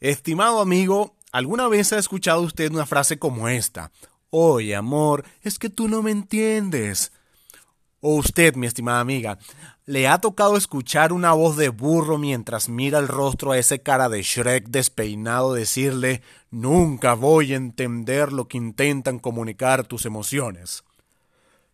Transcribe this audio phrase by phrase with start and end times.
[0.00, 3.90] Estimado amigo, ¿alguna vez ha escuchado usted una frase como esta?
[4.30, 7.12] Oye, amor, es que tú no me entiendes.
[8.00, 9.38] O usted, mi estimada amiga,
[9.84, 14.08] ¿le ha tocado escuchar una voz de burro mientras mira el rostro a ese cara
[14.08, 20.84] de Shrek despeinado decirle Nunca voy a entender lo que intentan comunicar tus emociones?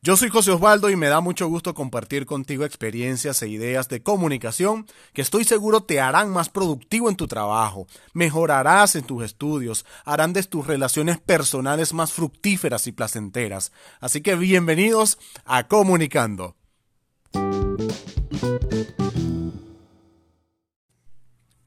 [0.00, 4.00] Yo soy José Osvaldo y me da mucho gusto compartir contigo experiencias e ideas de
[4.00, 9.84] comunicación que estoy seguro te harán más productivo en tu trabajo, mejorarás en tus estudios,
[10.04, 13.72] harán de tus relaciones personales más fructíferas y placenteras.
[13.98, 16.54] Así que bienvenidos a Comunicando.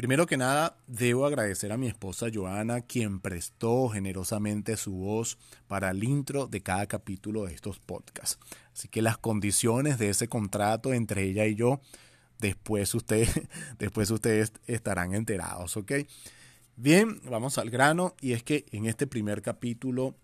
[0.00, 5.36] Primero que nada, debo agradecer a mi esposa Joana, quien prestó generosamente su voz
[5.66, 8.38] para el intro de cada capítulo de estos podcasts.
[8.72, 11.82] Así que las condiciones de ese contrato entre ella y yo,
[12.38, 12.96] después,
[13.78, 15.92] después ustedes estarán enterados, ¿ok?
[16.76, 20.14] Bien, vamos al grano y es que en este primer capítulo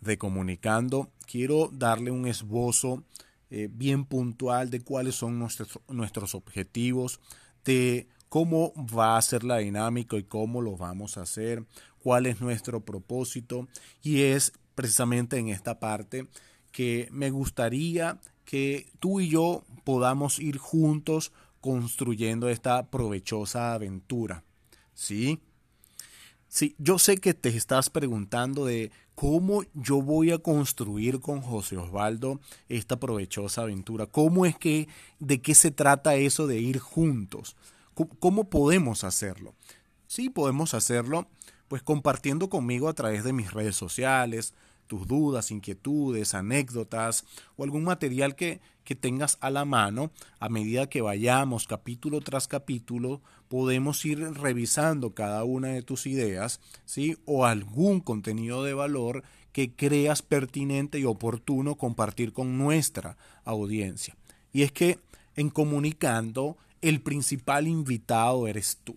[0.00, 3.04] de Comunicando quiero darle un esbozo
[3.48, 7.20] eh, bien puntual de cuáles son nuestros, nuestros objetivos,
[7.64, 11.66] de cómo va a ser la dinámica y cómo lo vamos a hacer,
[12.02, 13.68] cuál es nuestro propósito.
[14.02, 16.26] Y es precisamente en esta parte
[16.70, 21.30] que me gustaría que tú y yo podamos ir juntos
[21.60, 24.44] construyendo esta provechosa aventura.
[24.94, 25.38] ¿Sí?
[26.48, 31.76] Sí, yo sé que te estás preguntando de cómo yo voy a construir con José
[31.76, 34.06] Osvaldo esta provechosa aventura.
[34.06, 37.56] ¿Cómo es que, de qué se trata eso de ir juntos?
[38.18, 39.54] ¿Cómo podemos hacerlo?
[40.06, 41.28] Sí, podemos hacerlo
[41.68, 44.52] pues compartiendo conmigo a través de mis redes sociales,
[44.86, 47.24] tus dudas, inquietudes, anécdotas
[47.56, 52.46] o algún material que, que, tengas a la mano, a medida que vayamos capítulo tras
[52.46, 57.16] capítulo, podemos ir revisando cada una de tus ideas, ¿sí?
[57.24, 64.14] O algún contenido de valor que creas pertinente y oportuno compartir con nuestra audiencia.
[64.52, 64.98] Y es que
[65.36, 68.96] en comunicando el principal invitado eres tú.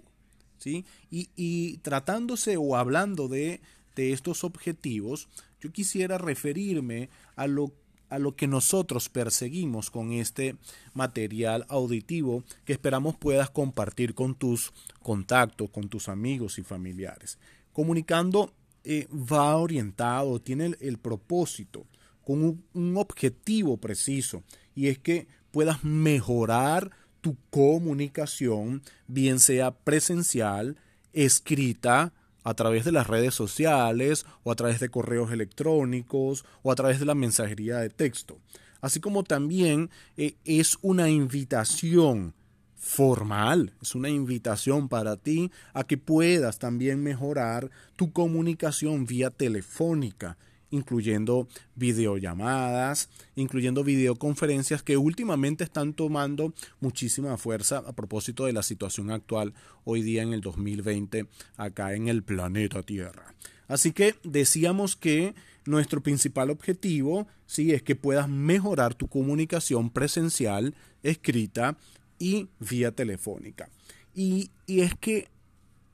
[0.58, 0.86] ¿sí?
[1.10, 3.62] Y, tratándose o hablando de,
[3.96, 5.30] estos objetivos,
[5.62, 7.72] yo quisiera referirme a lo,
[8.10, 10.58] a lo que nosotros perseguimos con este
[10.94, 17.40] material auditivo que esperamos puedas compartir con tus contactos, con tus amigos y familiares.
[17.72, 18.54] Comunicando
[18.84, 21.86] eh, va orientado, tiene el, propósito,
[22.22, 24.44] con un objetivo preciso,
[24.76, 26.92] y es que puedas mejorar
[27.26, 30.78] tu comunicación, bien sea presencial,
[31.12, 32.14] escrita,
[32.44, 37.00] a través de las redes sociales o a través de correos electrónicos o a través
[37.00, 38.38] de la mensajería de texto.
[38.80, 42.36] Así como también eh, es una invitación
[42.76, 50.38] formal, es una invitación para ti a que puedas también mejorar tu comunicación vía telefónica
[50.72, 59.12] incluyendo videollamadas, incluyendo videoconferencias que últimamente están tomando muchísima fuerza a propósito de la situación
[59.12, 61.28] actual hoy día en el 2020
[61.58, 63.34] acá en el planeta Tierra.
[63.68, 65.34] Así que decíamos que
[65.66, 71.78] nuestro principal objetivo sí es que puedas mejorar tu comunicación presencial, escrita
[72.20, 73.70] y vía telefónica.
[74.14, 75.28] Y, y es que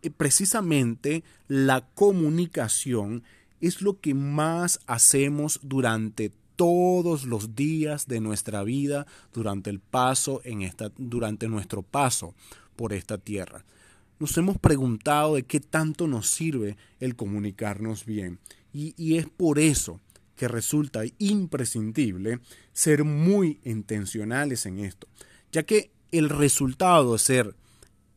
[0.02, 3.24] eh, precisamente la comunicación
[3.62, 10.42] es lo que más hacemos durante todos los días de nuestra vida, durante el paso
[10.44, 12.36] en esta, durante nuestro paso
[12.76, 13.64] por esta tierra.
[14.20, 18.40] Nos hemos preguntado de qué tanto nos sirve el comunicarnos bien.
[18.74, 20.00] Y, y es por eso
[20.36, 22.40] que resulta imprescindible
[22.74, 25.08] ser muy intencionales en esto,
[25.52, 27.56] ya que el resultado de ser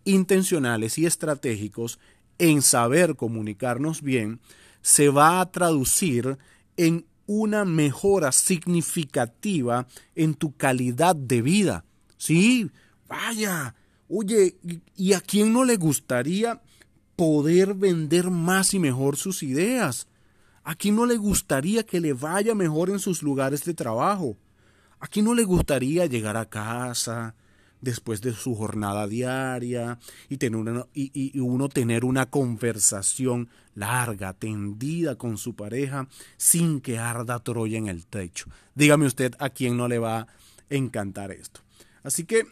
[0.05, 1.99] intencionales y estratégicos
[2.39, 4.41] en saber comunicarnos bien
[4.85, 6.37] se va a traducir
[6.77, 11.85] en una mejora significativa en tu calidad de vida.
[12.19, 12.71] Sí,
[13.09, 13.75] vaya.
[14.11, 14.59] Oye,
[14.95, 16.61] ¿y a quién no le gustaría
[17.17, 20.07] poder vender más y mejor sus ideas?
[20.63, 24.37] ¿A quién no le gustaría que le vaya mejor en sus lugares de trabajo?
[25.01, 27.35] ¿A quién no le gustaría llegar a casa,
[27.85, 29.99] después de su jornada diaria
[30.29, 37.39] y, tener y, uno tener una conversación larga, tendida con su pareja sin que arda
[37.41, 38.47] Troya en el techo.
[38.75, 40.27] Dígame usted a quién no le va a
[40.71, 41.61] encantar esto.
[42.03, 42.47] Así que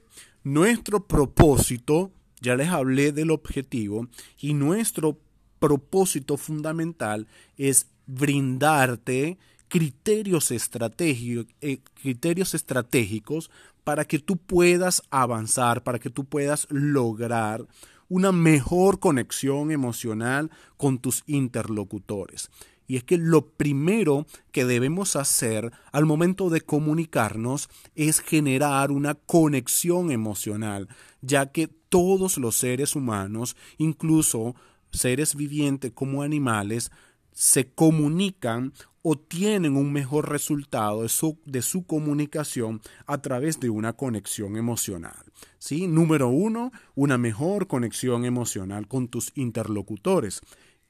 [0.45, 4.09] nuestro propósito, ya les hablé del objetivo,
[4.39, 5.19] y nuestro
[5.59, 7.27] propósito fundamental
[7.57, 9.39] es brindarte
[9.73, 13.51] criterios, eh, criterios estratégicos
[13.85, 17.67] para que tú puedas avanzar, para que tú puedas lograr
[18.11, 22.51] una mejor conexión emocional con tus interlocutores.
[22.87, 29.15] Y es que lo primero que debemos hacer al momento de comunicarnos es generar una
[29.15, 30.89] conexión emocional,
[31.23, 34.55] ya que todos los seres humanos, incluso
[34.91, 36.91] seres vivientes como animales,
[37.33, 43.69] se comunican o tienen un mejor resultado de su, de su, comunicación a través de
[43.69, 45.25] una conexión emocional.
[45.59, 45.89] ¿sí?
[45.89, 50.41] Número uno, una mejor conexión emocional con tus interlocutores.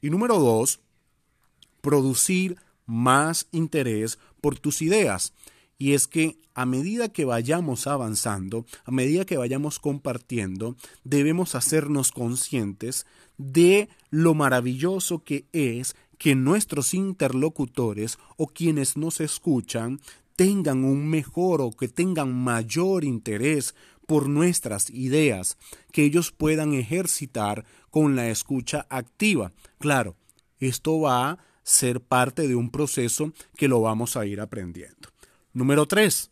[0.01, 0.81] Y número dos,
[1.81, 2.57] producir
[2.87, 5.33] más interés por tus ideas.
[5.79, 12.13] Y es que a medida que vayamos avanzando, a medida que vayamos compartiendo, debemos hacernos
[12.13, 13.07] conscientes
[13.39, 20.01] de lo maravilloso que es que nuestros interlocutores o quienes nos escuchan
[20.37, 23.75] tengan un mejor o que tengan mayor interés
[24.07, 25.59] por nuestras ideas,
[25.91, 29.51] que ellos puedan ejercitar con la escucha activa.
[29.81, 30.15] Claro,
[30.61, 35.09] esto va a ser parte de un proceso que lo vamos a ir aprendiendo.
[35.53, 36.31] Número tres,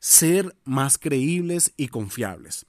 [0.00, 2.66] ser más creíbles y confiables.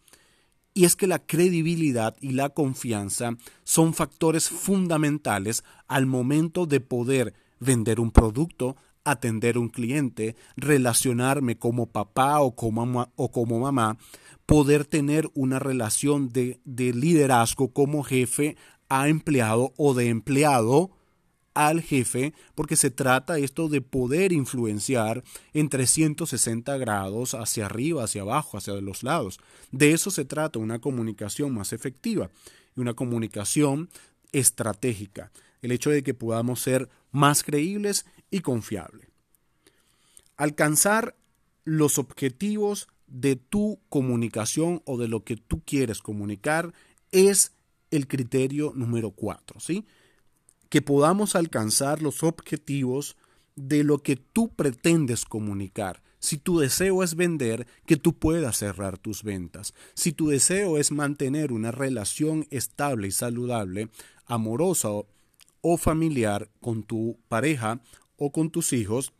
[0.74, 7.34] Y es que la credibilidad y la confianza son factores fundamentales al momento de poder
[7.60, 13.98] vender un producto, atender un cliente, relacionarme como papá o como, o como mamá,
[14.46, 18.56] poder tener una relación de, de liderazgo como jefe
[18.90, 20.92] a empleado o de empleado
[21.68, 28.22] al jefe, porque se trata esto de poder influenciar en 360 grados hacia arriba, hacia
[28.22, 29.42] abajo, hacia los lados.
[29.70, 32.32] De eso se trata una comunicación más efectiva
[32.78, 33.90] y una comunicación
[34.32, 35.34] estratégica.
[35.62, 39.10] El hecho de que podamos ser más creíbles y confiables.
[40.38, 41.18] Alcanzar
[41.66, 46.74] los objetivos de tu comunicación o de lo que tú quieres comunicar
[47.12, 47.52] es
[47.92, 49.86] el criterio número cuatro, ¿sí?
[50.70, 53.18] Que podamos alcanzar los objetivos
[53.56, 56.02] de lo que tú pretendes comunicar.
[56.20, 59.74] Si tu deseo es vender, que tú puedas cerrar tus ventas.
[59.94, 63.90] Si tu deseo es mantener una relación estable y saludable,
[64.26, 64.90] amorosa
[65.62, 67.82] o, familiar con tu pareja
[68.18, 69.14] o con tus hijos,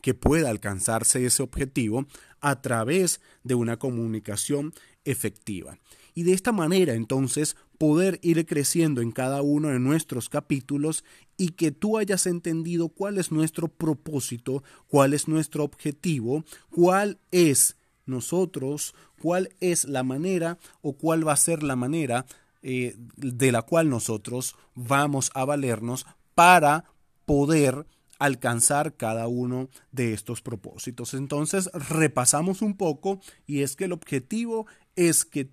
[0.00, 2.06] que pueda alcanzarse ese objetivo
[2.40, 4.74] a través de una comunicación
[5.04, 5.78] efectiva.
[6.14, 11.04] Y de esta manera entonces poder ir creciendo en cada uno de nuestros capítulos
[11.36, 17.76] y que tú hayas entendido cuál es nuestro propósito, cuál es nuestro objetivo, cuál es
[18.06, 22.26] nosotros, cuál es la manera o cuál va a ser la manera
[22.62, 26.84] eh, de la cual nosotros vamos a valernos para
[27.24, 27.86] poder
[28.18, 31.14] alcanzar cada uno de estos propósitos.
[31.14, 35.50] Entonces repasamos un poco y es que el objetivo es que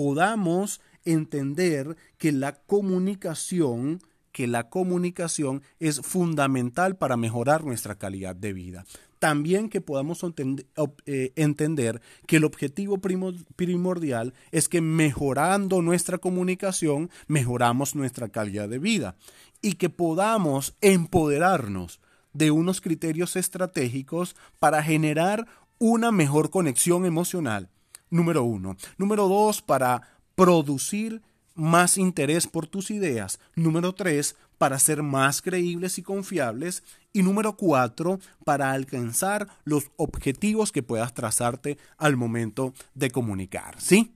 [0.00, 4.00] podamos entender que la comunicación
[4.32, 8.86] que la comunicación es fundamental para mejorar nuestra calidad de vida.
[9.18, 17.94] También que podamos eh, entender que el objetivo primordial es que mejorando nuestra comunicación, mejoramos
[17.94, 19.16] nuestra calidad de vida
[19.60, 22.00] y que podamos empoderarnos
[22.32, 25.46] de unos criterios estratégicos para generar
[25.78, 27.68] una mejor conexión emocional.
[28.10, 28.76] Número uno.
[28.98, 30.02] Número dos, para
[30.34, 31.22] producir
[31.54, 33.38] más interés por tus ideas.
[33.54, 36.82] Número tres, para ser más creíbles y confiables.
[37.12, 43.80] Y número cuatro, para alcanzar los objetivos que puedas trazarte al momento de comunicar.
[43.80, 44.14] ¿Sí?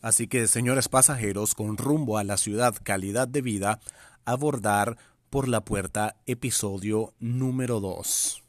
[0.00, 3.80] Así que, señores pasajeros, con rumbo a la ciudad calidad de vida,
[4.26, 4.98] abordar
[5.30, 8.43] por la puerta episodio número 2.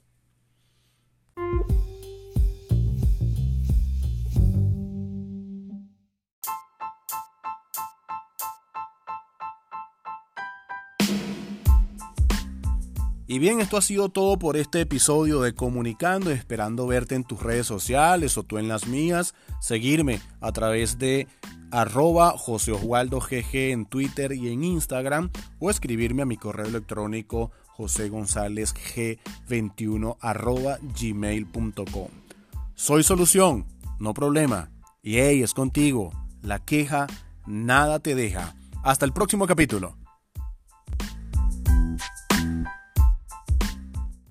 [13.27, 17.41] Y bien, esto ha sido todo por este episodio de Comunicando, esperando verte en tus
[17.41, 21.27] redes sociales o tú en las mías, seguirme a través de
[21.71, 27.51] arroba José Oswaldo GG en Twitter y en Instagram o escribirme a mi correo electrónico
[27.65, 32.07] José González G21 arroba gmail.com.
[32.75, 33.65] Soy solución,
[33.99, 34.69] no problema.
[35.01, 36.11] Y hey, es contigo.
[36.43, 37.07] La queja
[37.47, 38.55] nada te deja.
[38.83, 39.97] Hasta el próximo capítulo.